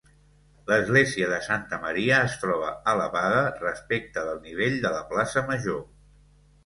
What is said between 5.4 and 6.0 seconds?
Major.